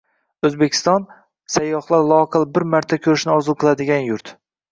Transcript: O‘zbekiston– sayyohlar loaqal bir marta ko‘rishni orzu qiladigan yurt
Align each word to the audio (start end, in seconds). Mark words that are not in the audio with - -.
O‘zbekiston– 0.47 1.03
sayyohlar 1.57 2.07
loaqal 2.13 2.47
bir 2.55 2.67
marta 2.75 3.01
ko‘rishni 3.05 3.35
orzu 3.35 3.55
qiladigan 3.65 4.09
yurt 4.13 4.35